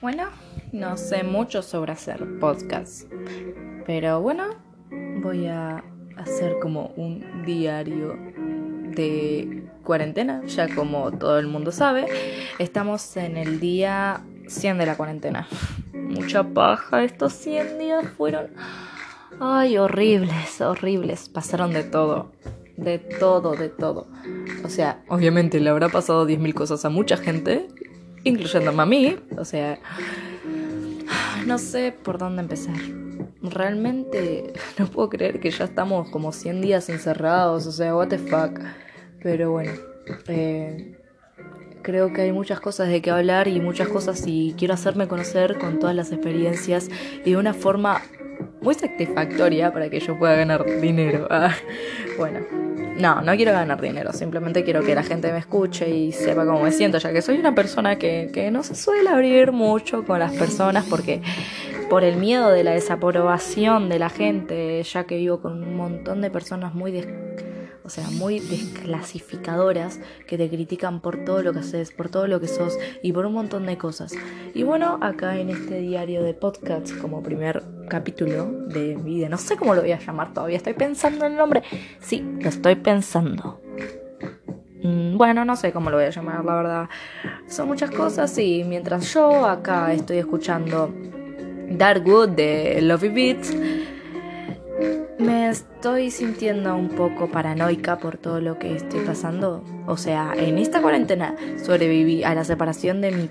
[0.00, 0.28] Bueno,
[0.70, 3.10] no sé mucho sobre hacer podcast,
[3.84, 4.44] pero bueno,
[5.22, 5.82] voy a
[6.16, 8.16] hacer como un diario
[8.94, 12.06] de cuarentena, ya como todo el mundo sabe,
[12.60, 15.48] estamos en el día 100 de la cuarentena.
[15.92, 18.50] Mucha paja, estos 100 días fueron...
[19.40, 22.30] Ay, horribles, horribles, pasaron de todo,
[22.76, 24.06] de todo, de todo.
[24.64, 27.66] O sea, obviamente le habrá pasado 10.000 cosas a mucha gente,
[28.24, 29.16] incluyéndome a mí.
[29.36, 29.78] O sea,
[31.46, 32.76] no sé por dónde empezar.
[33.42, 37.66] Realmente no puedo creer que ya estamos como 100 días encerrados.
[37.66, 38.60] O sea, what the fuck.
[39.22, 39.72] Pero bueno,
[40.28, 40.96] eh,
[41.82, 45.58] creo que hay muchas cosas de qué hablar y muchas cosas y quiero hacerme conocer
[45.58, 46.88] con todas las experiencias
[47.24, 48.02] y de una forma
[48.60, 51.26] muy satisfactoria para que yo pueda ganar dinero.
[51.40, 51.54] Ah,
[52.16, 52.40] bueno,
[52.98, 56.62] no, no quiero ganar dinero, simplemente quiero que la gente me escuche y sepa cómo
[56.62, 60.18] me siento, ya que soy una persona que, que no se suele abrir mucho con
[60.18, 61.22] las personas porque
[61.88, 66.20] por el miedo de la desaprobación de la gente, ya que vivo con un montón
[66.20, 66.92] de personas muy
[67.88, 72.38] o sea, muy desclasificadoras que te critican por todo lo que haces, por todo lo
[72.38, 74.12] que sos y por un montón de cosas.
[74.58, 79.56] Y bueno, acá en este diario de podcast, como primer capítulo de vida, no sé
[79.56, 81.62] cómo lo voy a llamar todavía, estoy pensando en el nombre.
[82.00, 83.60] Sí, lo estoy pensando.
[84.82, 86.88] Mm, bueno, no sé cómo lo voy a llamar, la verdad.
[87.46, 90.92] Son muchas cosas y mientras yo acá estoy escuchando
[91.70, 93.56] Darkwood de Lovey Beats,
[95.20, 99.62] me estoy sintiendo un poco paranoica por todo lo que estoy pasando.
[99.86, 103.30] O sea, en esta cuarentena sobreviví a la separación de mi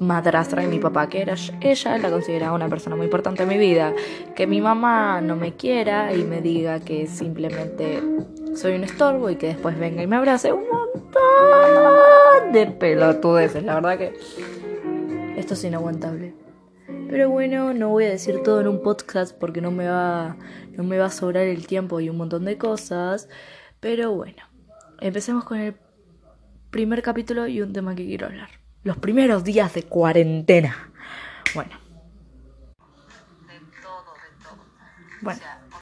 [0.00, 3.58] madrastra y mi papá, que era ella la consideraba una persona muy importante en mi
[3.58, 3.94] vida.
[4.34, 8.02] Que mi mamá no me quiera y me diga que simplemente
[8.54, 13.62] soy un estorbo y que después venga y me abrace un montón de pelotudeces.
[13.62, 14.14] La verdad que
[15.36, 16.34] esto es inaguantable.
[17.08, 20.36] Pero bueno, no voy a decir todo en un podcast porque no me va,
[20.76, 23.28] no me va a sobrar el tiempo y un montón de cosas.
[23.80, 24.42] Pero bueno,
[25.00, 25.74] empecemos con el
[26.70, 28.48] primer capítulo y un tema que quiero hablar.
[28.82, 30.90] Los primeros días de cuarentena.
[31.54, 31.78] Bueno.
[33.46, 34.64] De todo, de todo.
[35.20, 35.38] Bueno.
[35.38, 35.60] O sea,